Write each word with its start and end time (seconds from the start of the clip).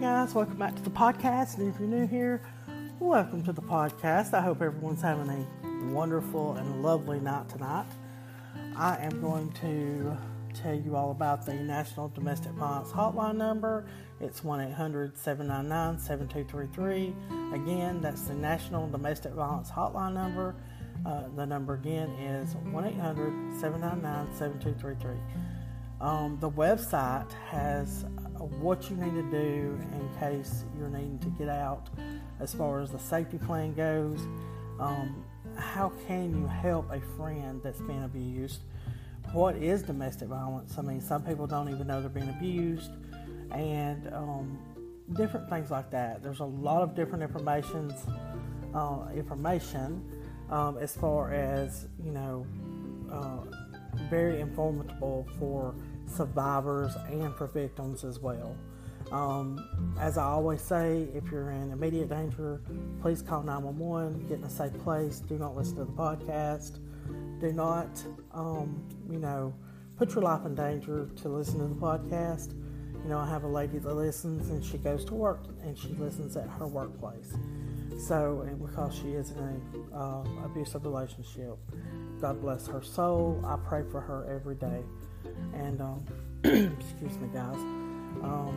Guys, 0.00 0.34
welcome 0.34 0.58
back 0.58 0.76
to 0.76 0.82
the 0.82 0.90
podcast. 0.90 1.56
And 1.56 1.72
if 1.72 1.80
you're 1.80 1.88
new 1.88 2.06
here, 2.06 2.42
welcome 3.00 3.42
to 3.44 3.52
the 3.52 3.62
podcast. 3.62 4.34
I 4.34 4.42
hope 4.42 4.60
everyone's 4.60 5.00
having 5.00 5.30
a 5.30 5.94
wonderful 5.94 6.52
and 6.56 6.82
lovely 6.82 7.18
night 7.18 7.48
tonight. 7.48 7.86
I 8.76 8.98
am 8.98 9.22
going 9.22 9.50
to 9.62 10.14
tell 10.52 10.74
you 10.74 10.96
all 10.96 11.12
about 11.12 11.46
the 11.46 11.54
National 11.54 12.08
Domestic 12.10 12.52
Violence 12.52 12.90
Hotline 12.90 13.36
number. 13.36 13.86
It's 14.20 14.44
1 14.44 14.60
800 14.60 15.16
799 15.16 15.98
7233. 15.98 17.14
Again, 17.54 18.02
that's 18.02 18.22
the 18.22 18.34
National 18.34 18.86
Domestic 18.88 19.32
Violence 19.32 19.70
Hotline 19.70 20.12
number. 20.12 20.56
Uh, 21.06 21.22
the 21.36 21.46
number 21.46 21.72
again 21.72 22.10
is 22.10 22.54
1 22.70 22.84
800 22.84 23.60
799 23.60 24.36
7233. 24.36 25.16
Um, 26.02 26.36
the 26.40 26.50
website 26.50 27.32
has 27.48 28.04
what 28.38 28.90
you 28.90 28.96
need 28.96 29.14
to 29.14 29.30
do 29.30 29.78
in 29.92 30.10
case 30.18 30.64
you're 30.78 30.88
needing 30.88 31.18
to 31.20 31.28
get 31.30 31.48
out 31.48 31.88
as 32.40 32.54
far 32.54 32.80
as 32.80 32.90
the 32.90 32.98
safety 32.98 33.38
plan 33.38 33.74
goes. 33.74 34.20
Um, 34.78 35.24
how 35.56 35.92
can 36.06 36.38
you 36.38 36.46
help 36.46 36.90
a 36.90 37.00
friend 37.16 37.60
that's 37.62 37.80
been 37.80 38.02
abused? 38.02 38.60
What 39.32 39.56
is 39.56 39.82
domestic 39.82 40.28
violence? 40.28 40.74
I 40.78 40.82
mean, 40.82 41.00
some 41.00 41.22
people 41.22 41.46
don't 41.46 41.68
even 41.68 41.86
know 41.86 42.00
they're 42.00 42.08
being 42.08 42.28
abused, 42.28 42.90
and 43.50 44.12
um, 44.12 44.58
different 45.14 45.48
things 45.48 45.70
like 45.70 45.90
that. 45.90 46.22
There's 46.22 46.40
a 46.40 46.44
lot 46.44 46.82
of 46.82 46.94
different 46.94 47.22
informations, 47.22 47.92
uh, 48.74 49.08
information 49.14 50.02
um, 50.50 50.78
as 50.78 50.94
far 50.96 51.32
as 51.32 51.88
you 52.02 52.12
know, 52.12 52.46
uh, 53.10 53.38
very 54.08 54.40
informative 54.40 55.26
for 55.38 55.74
survivors 56.06 56.94
and 57.08 57.34
for 57.34 57.46
victims 57.46 58.04
as 58.04 58.18
well. 58.18 58.56
Um, 59.12 59.94
as 60.00 60.18
I 60.18 60.24
always 60.24 60.60
say, 60.60 61.08
if 61.14 61.30
you're 61.30 61.50
in 61.50 61.70
immediate 61.70 62.08
danger, 62.08 62.60
please 63.00 63.22
call 63.22 63.42
911, 63.42 64.26
get 64.28 64.38
in 64.38 64.44
a 64.44 64.50
safe 64.50 64.76
place, 64.78 65.20
do 65.20 65.38
not 65.38 65.54
listen 65.56 65.76
to 65.76 65.84
the 65.84 65.92
podcast, 65.92 66.80
do 67.40 67.52
not, 67.52 68.02
um, 68.32 68.82
you 69.10 69.18
know, 69.18 69.54
put 69.96 70.14
your 70.14 70.22
life 70.22 70.44
in 70.44 70.54
danger 70.54 71.08
to 71.16 71.28
listen 71.28 71.58
to 71.60 71.66
the 71.66 71.80
podcast. 71.80 72.52
You 73.02 73.10
know, 73.10 73.18
I 73.18 73.28
have 73.28 73.44
a 73.44 73.48
lady 73.48 73.78
that 73.78 73.94
listens 73.94 74.50
and 74.50 74.64
she 74.64 74.78
goes 74.78 75.04
to 75.04 75.14
work 75.14 75.44
and 75.62 75.78
she 75.78 75.88
listens 75.90 76.36
at 76.36 76.48
her 76.48 76.66
workplace. 76.66 77.34
So, 77.98 78.46
because 78.60 78.94
she 78.94 79.12
is 79.12 79.30
in 79.30 79.38
an 79.38 79.94
uh, 79.94 80.24
abusive 80.44 80.84
relationship, 80.84 81.56
God 82.20 82.40
bless 82.40 82.66
her 82.66 82.82
soul. 82.82 83.42
I 83.46 83.56
pray 83.68 83.84
for 83.90 84.00
her 84.00 84.26
every 84.28 84.56
day. 84.56 84.82
And 85.54 85.80
um, 85.80 86.04
excuse 86.44 87.18
me, 87.18 87.28
guys. 87.32 87.56
Um, 88.22 88.56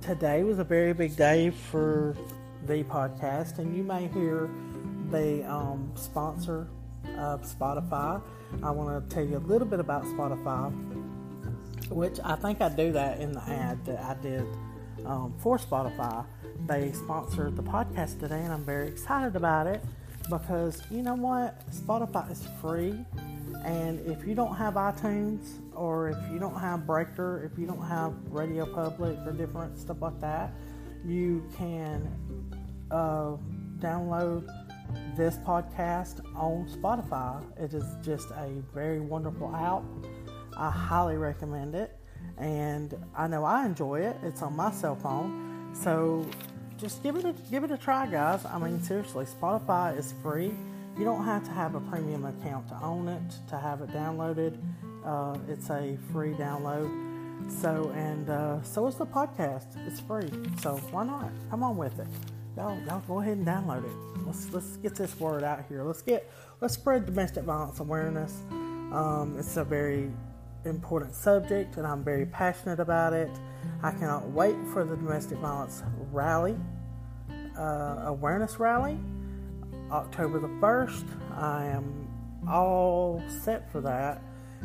today 0.00 0.42
was 0.42 0.58
a 0.58 0.64
very 0.64 0.92
big 0.92 1.16
day 1.16 1.50
for 1.50 2.16
the 2.66 2.84
podcast, 2.84 3.58
and 3.58 3.76
you 3.76 3.82
may 3.82 4.08
hear 4.08 4.50
the 5.10 5.44
um, 5.50 5.92
sponsor 5.94 6.68
of 7.18 7.42
Spotify. 7.42 8.20
I 8.62 8.70
want 8.70 9.08
to 9.08 9.14
tell 9.14 9.24
you 9.24 9.36
a 9.36 9.46
little 9.46 9.66
bit 9.66 9.80
about 9.80 10.04
Spotify, 10.04 10.72
which 11.90 12.18
I 12.24 12.36
think 12.36 12.60
I 12.60 12.68
do 12.68 12.92
that 12.92 13.20
in 13.20 13.32
the 13.32 13.42
ad 13.42 13.84
that 13.86 14.02
I 14.02 14.14
did 14.22 14.46
um, 15.04 15.34
for 15.38 15.58
Spotify. 15.58 16.24
They 16.66 16.92
sponsored 16.92 17.56
the 17.56 17.62
podcast 17.62 18.20
today, 18.20 18.40
and 18.40 18.52
I'm 18.52 18.64
very 18.64 18.88
excited 18.88 19.36
about 19.36 19.66
it 19.66 19.82
because 20.28 20.82
you 20.90 21.02
know 21.02 21.14
what? 21.14 21.68
Spotify 21.70 22.30
is 22.30 22.46
free 22.60 23.04
and 23.64 24.00
if 24.06 24.26
you 24.26 24.34
don't 24.34 24.54
have 24.54 24.74
iTunes 24.74 25.60
or 25.74 26.10
if 26.10 26.18
you 26.32 26.38
don't 26.38 26.58
have 26.58 26.86
Breaker, 26.86 27.48
if 27.50 27.58
you 27.58 27.66
don't 27.66 27.86
have 27.86 28.12
Radio 28.30 28.66
Public 28.66 29.18
or 29.26 29.32
different 29.32 29.78
stuff 29.78 29.98
like 30.00 30.20
that, 30.20 30.52
you 31.04 31.48
can 31.56 32.08
uh, 32.90 33.36
download 33.78 34.48
this 35.16 35.36
podcast 35.38 36.20
on 36.34 36.68
Spotify. 36.68 37.42
It 37.58 37.74
is 37.74 37.84
just 38.02 38.30
a 38.30 38.62
very 38.72 39.00
wonderful 39.00 39.54
app. 39.54 39.82
I 40.56 40.70
highly 40.70 41.16
recommend 41.16 41.74
it, 41.74 41.96
and 42.36 42.94
I 43.16 43.26
know 43.28 43.44
I 43.44 43.66
enjoy 43.66 44.00
it. 44.00 44.16
It's 44.22 44.42
on 44.42 44.56
my 44.56 44.72
cell 44.72 44.96
phone, 44.96 45.70
so 45.72 46.26
just 46.78 47.02
give 47.02 47.16
it 47.16 47.24
a 47.24 47.34
give 47.50 47.64
it 47.64 47.70
a 47.70 47.78
try, 47.78 48.06
guys. 48.06 48.44
I 48.44 48.58
mean, 48.58 48.82
seriously, 48.82 49.26
Spotify 49.26 49.96
is 49.96 50.14
free. 50.22 50.52
You 50.98 51.04
don't 51.04 51.24
have 51.24 51.44
to 51.44 51.52
have 51.52 51.76
a 51.76 51.80
premium 51.80 52.24
account 52.24 52.68
to 52.70 52.82
own 52.82 53.06
it, 53.06 53.22
to 53.50 53.56
have 53.56 53.82
it 53.82 53.90
downloaded. 53.90 54.58
Uh, 55.04 55.38
it's 55.46 55.70
a 55.70 55.96
free 56.12 56.32
download. 56.32 56.90
So, 57.48 57.92
and 57.94 58.28
uh, 58.28 58.60
so 58.64 58.88
is 58.88 58.96
the 58.96 59.06
podcast. 59.06 59.66
It's 59.86 60.00
free. 60.00 60.28
So 60.60 60.78
why 60.90 61.04
not? 61.04 61.30
Come 61.50 61.62
on 61.62 61.76
with 61.76 62.00
it. 62.00 62.08
Y'all, 62.56 62.76
y'all 62.84 63.00
go 63.06 63.20
ahead 63.20 63.36
and 63.36 63.46
download 63.46 63.84
it. 63.84 64.26
Let's 64.26 64.52
let's 64.52 64.76
get 64.78 64.96
this 64.96 65.20
word 65.20 65.44
out 65.44 65.64
here. 65.68 65.84
Let's 65.84 66.02
get 66.02 66.28
let's 66.60 66.74
spread 66.74 67.06
domestic 67.06 67.44
violence 67.44 67.78
awareness. 67.78 68.34
Um, 68.50 69.36
it's 69.38 69.56
a 69.56 69.62
very 69.62 70.10
important 70.64 71.14
subject, 71.14 71.76
and 71.76 71.86
I'm 71.86 72.02
very 72.02 72.26
passionate 72.26 72.80
about 72.80 73.12
it. 73.12 73.30
I 73.84 73.92
cannot 73.92 74.28
wait 74.30 74.56
for 74.72 74.84
the 74.84 74.96
domestic 74.96 75.38
violence 75.38 75.84
rally, 76.10 76.56
uh, 77.56 78.02
awareness 78.06 78.58
rally 78.58 78.98
October 79.90 80.40
the 80.40 80.48
1st. 80.48 81.04
I 81.36 81.66
am 81.66 82.08
all 82.48 83.22
set 83.42 83.70
for 83.70 83.80
that, 83.80 84.22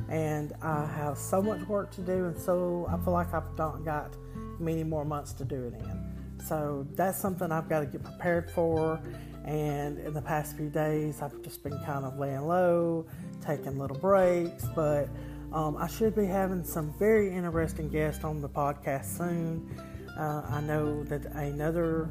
and 0.09 0.53
I 0.61 0.85
have 0.85 1.17
so 1.17 1.41
much 1.41 1.61
work 1.67 1.91
to 1.91 2.01
do, 2.01 2.25
and 2.25 2.39
so 2.39 2.87
I 2.89 3.03
feel 3.03 3.13
like 3.13 3.33
I've 3.33 3.57
not 3.57 3.83
got 3.85 4.15
many 4.59 4.83
more 4.83 5.05
months 5.05 5.33
to 5.33 5.45
do 5.45 5.63
it 5.63 5.73
in. 5.73 6.13
So 6.45 6.85
that's 6.95 7.19
something 7.19 7.51
I've 7.51 7.69
got 7.69 7.79
to 7.81 7.85
get 7.85 8.03
prepared 8.03 8.51
for. 8.51 8.99
And 9.45 9.99
in 9.99 10.13
the 10.13 10.21
past 10.21 10.55
few 10.55 10.69
days, 10.69 11.21
I've 11.21 11.41
just 11.41 11.63
been 11.63 11.77
kind 11.85 12.05
of 12.05 12.17
laying 12.17 12.47
low, 12.47 13.05
taking 13.41 13.77
little 13.77 13.97
breaks, 13.97 14.65
but 14.75 15.09
um, 15.51 15.77
I 15.77 15.87
should 15.87 16.15
be 16.15 16.25
having 16.25 16.63
some 16.63 16.93
very 16.97 17.33
interesting 17.33 17.89
guests 17.89 18.23
on 18.23 18.41
the 18.41 18.49
podcast 18.49 19.17
soon. 19.17 19.69
Uh, 20.17 20.43
I 20.49 20.61
know 20.61 21.03
that 21.03 21.25
another 21.25 22.09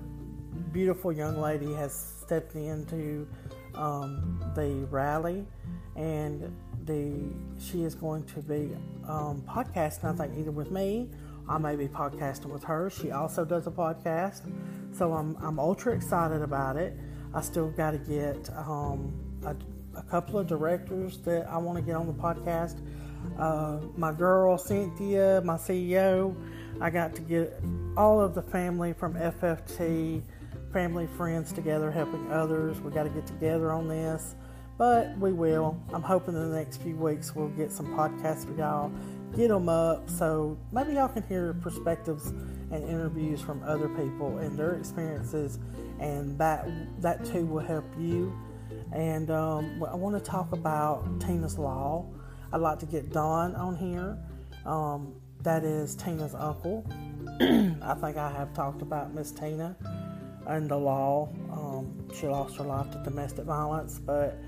beautiful 0.72 1.12
young 1.12 1.40
lady 1.40 1.72
has 1.74 2.21
stepped 2.32 2.54
into 2.54 3.28
um, 3.74 4.42
the 4.54 4.86
rally, 4.90 5.44
and 5.96 6.50
the 6.86 7.30
she 7.60 7.84
is 7.84 7.94
going 7.94 8.24
to 8.24 8.40
be 8.40 8.70
um, 9.06 9.44
podcasting. 9.46 10.04
I 10.04 10.16
think 10.16 10.38
either 10.38 10.50
with 10.50 10.70
me, 10.70 11.10
I 11.46 11.58
may 11.58 11.76
be 11.76 11.88
podcasting 11.88 12.46
with 12.46 12.64
her. 12.64 12.88
She 12.88 13.10
also 13.10 13.44
does 13.44 13.66
a 13.66 13.70
podcast, 13.70 14.50
so 14.96 15.12
I'm 15.12 15.36
I'm 15.42 15.58
ultra 15.58 15.94
excited 15.94 16.40
about 16.40 16.76
it. 16.76 16.96
I 17.34 17.42
still 17.42 17.68
got 17.68 17.90
to 17.90 17.98
get 17.98 18.48
um, 18.56 19.12
a, 19.44 19.54
a, 19.98 20.02
couple 20.04 20.38
of 20.38 20.46
directors 20.46 21.18
that 21.26 21.46
I 21.48 21.58
want 21.58 21.76
to 21.76 21.82
get 21.82 21.96
on 21.96 22.06
the 22.06 22.14
podcast. 22.14 22.80
Uh, 23.38 23.78
my 23.98 24.12
girl 24.12 24.56
Cynthia, 24.56 25.42
my 25.44 25.56
CEO. 25.56 26.34
I 26.80 26.88
got 26.88 27.14
to 27.14 27.20
get 27.20 27.60
all 27.94 28.22
of 28.22 28.34
the 28.34 28.42
family 28.42 28.94
from 28.94 29.12
FFT 29.16 30.22
family, 30.72 31.06
friends 31.06 31.52
together, 31.52 31.90
helping 31.90 32.30
others. 32.32 32.80
We 32.80 32.90
got 32.90 33.04
to 33.04 33.10
get 33.10 33.26
together 33.26 33.72
on 33.72 33.88
this, 33.88 34.34
but 34.78 35.16
we 35.18 35.32
will. 35.32 35.80
I'm 35.92 36.02
hoping 36.02 36.34
in 36.34 36.50
the 36.50 36.56
next 36.56 36.82
few 36.82 36.96
weeks 36.96 37.34
we'll 37.34 37.48
get 37.48 37.70
some 37.70 37.86
podcasts 37.88 38.46
for 38.46 38.54
y'all, 38.58 38.90
get 39.36 39.48
them 39.48 39.68
up, 39.68 40.08
so 40.08 40.58
maybe 40.72 40.94
y'all 40.94 41.08
can 41.08 41.22
hear 41.24 41.54
perspectives 41.54 42.28
and 42.70 42.84
interviews 42.88 43.40
from 43.40 43.62
other 43.64 43.88
people 43.90 44.38
and 44.38 44.58
their 44.58 44.74
experiences, 44.74 45.58
and 46.00 46.38
that 46.38 46.66
that 47.02 47.24
too 47.24 47.44
will 47.44 47.64
help 47.64 47.84
you. 47.98 48.32
And 48.92 49.30
um, 49.30 49.82
I 49.90 49.94
want 49.94 50.16
to 50.16 50.30
talk 50.30 50.52
about 50.52 51.20
Tina's 51.20 51.58
Law. 51.58 52.06
I'd 52.52 52.60
like 52.60 52.78
to 52.80 52.86
get 52.86 53.12
Don 53.12 53.54
on 53.54 53.76
here. 53.76 54.18
Um, 54.66 55.14
that 55.42 55.64
is 55.64 55.94
Tina's 55.96 56.34
uncle. 56.34 56.86
I 57.40 57.94
think 57.94 58.16
I 58.16 58.32
have 58.36 58.52
talked 58.54 58.82
about 58.82 59.14
Miss 59.14 59.32
Tina 59.32 59.76
and 60.46 60.68
the 60.68 60.76
law. 60.76 61.28
Um, 61.52 62.08
she 62.14 62.26
lost 62.26 62.56
her 62.56 62.64
life 62.64 62.90
to 62.92 63.02
domestic 63.02 63.44
violence, 63.44 63.98
but 63.98 64.38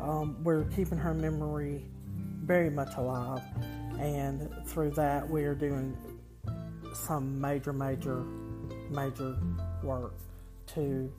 um, 0.00 0.36
we're 0.42 0.64
keeping 0.64 0.98
her 0.98 1.14
memory 1.14 1.86
very 2.42 2.70
much 2.70 2.96
alive. 2.96 3.42
And 3.98 4.48
through 4.66 4.90
that, 4.92 5.28
we 5.28 5.44
are 5.44 5.54
doing 5.54 5.96
some 6.92 7.40
major, 7.40 7.72
major, 7.72 8.24
major 8.90 9.36
work 9.82 10.14
to 10.74 11.12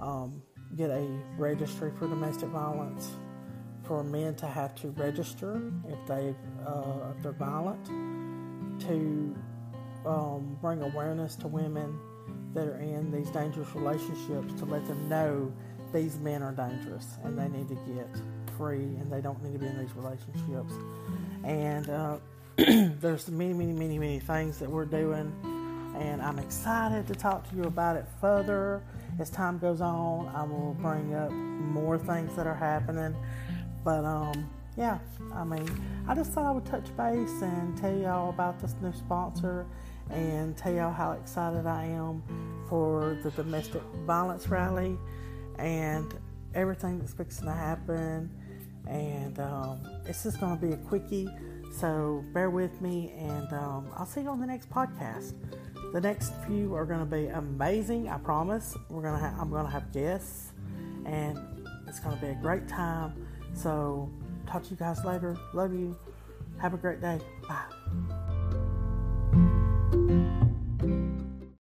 um, 0.00 0.42
get 0.76 0.90
a 0.90 1.06
registry 1.36 1.92
for 1.98 2.08
domestic 2.08 2.48
violence 2.48 3.10
for 3.84 4.04
men 4.04 4.34
to 4.36 4.46
have 4.46 4.74
to 4.76 4.90
register 4.90 5.72
if 5.88 6.06
they 6.06 6.34
uh, 6.66 7.10
if 7.16 7.22
they're 7.22 7.32
violent 7.32 7.84
to 8.80 9.36
um, 10.06 10.56
bring 10.60 10.82
awareness 10.82 11.34
to 11.36 11.48
women 11.48 11.98
that 12.54 12.68
are 12.68 12.80
in 12.80 13.10
these 13.10 13.30
dangerous 13.30 13.68
relationships 13.74 14.52
to 14.58 14.64
let 14.64 14.86
them 14.86 15.08
know 15.08 15.52
these 15.92 16.18
men 16.18 16.42
are 16.42 16.52
dangerous 16.52 17.18
and 17.24 17.38
they 17.38 17.48
need 17.48 17.68
to 17.68 17.74
get 17.74 18.08
free 18.56 18.76
and 18.76 19.12
they 19.12 19.20
don't 19.20 19.42
need 19.42 19.52
to 19.52 19.58
be 19.58 19.66
in 19.66 19.78
these 19.78 19.94
relationships. 19.94 20.72
And 21.44 21.88
uh, 21.88 22.16
there's 22.56 23.28
many, 23.28 23.52
many, 23.52 23.72
many, 23.72 23.98
many 23.98 24.20
things 24.20 24.58
that 24.58 24.70
we're 24.70 24.84
doing, 24.84 25.32
and 25.98 26.22
I'm 26.22 26.38
excited 26.38 27.06
to 27.08 27.14
talk 27.14 27.48
to 27.50 27.56
you 27.56 27.64
about 27.64 27.96
it 27.96 28.06
further. 28.20 28.82
As 29.18 29.30
time 29.30 29.58
goes 29.58 29.80
on, 29.80 30.28
I 30.34 30.42
will 30.42 30.74
bring 30.80 31.14
up 31.14 31.30
more 31.30 31.98
things 31.98 32.34
that 32.36 32.46
are 32.46 32.54
happening. 32.54 33.14
But 33.84 34.04
um, 34.04 34.48
yeah, 34.76 34.98
I 35.34 35.44
mean, 35.44 35.68
I 36.08 36.14
just 36.14 36.32
thought 36.32 36.46
I 36.46 36.50
would 36.50 36.64
touch 36.64 36.94
base 36.96 37.42
and 37.42 37.76
tell 37.76 37.94
y'all 37.96 38.30
about 38.30 38.60
this 38.60 38.74
new 38.80 38.92
sponsor 38.92 39.66
and 40.12 40.56
tell 40.56 40.72
y'all 40.72 40.92
how 40.92 41.12
excited 41.12 41.66
I 41.66 41.84
am 41.86 42.22
for 42.68 43.18
the 43.22 43.30
domestic 43.32 43.82
violence 44.06 44.48
rally 44.48 44.98
and 45.58 46.14
everything 46.54 46.98
that's 46.98 47.14
fixing 47.14 47.46
to 47.46 47.52
happen. 47.52 48.30
And 48.86 49.38
um, 49.38 49.80
it's 50.06 50.22
just 50.24 50.40
going 50.40 50.58
to 50.58 50.66
be 50.66 50.72
a 50.72 50.76
quickie, 50.76 51.28
so 51.78 52.24
bear 52.32 52.50
with 52.50 52.80
me, 52.80 53.14
and 53.16 53.52
um, 53.52 53.88
I'll 53.96 54.06
see 54.06 54.22
you 54.22 54.28
on 54.28 54.40
the 54.40 54.46
next 54.46 54.68
podcast. 54.70 55.34
The 55.92 56.00
next 56.00 56.32
few 56.46 56.74
are 56.74 56.84
going 56.84 56.98
to 56.98 57.06
be 57.06 57.28
amazing. 57.28 58.08
I 58.08 58.18
promise. 58.18 58.76
We're 58.90 59.02
gonna 59.02 59.18
ha- 59.18 59.36
I'm 59.40 59.50
going 59.50 59.66
to 59.66 59.70
have 59.70 59.92
guests, 59.92 60.52
and 61.06 61.38
it's 61.86 62.00
going 62.00 62.16
to 62.16 62.20
be 62.20 62.32
a 62.32 62.34
great 62.34 62.66
time. 62.66 63.26
So 63.54 64.10
talk 64.48 64.64
to 64.64 64.70
you 64.70 64.76
guys 64.76 65.04
later. 65.04 65.36
Love 65.52 65.72
you. 65.72 65.96
Have 66.58 66.74
a 66.74 66.78
great 66.78 67.00
day. 67.00 67.20
Bye. 67.46 67.81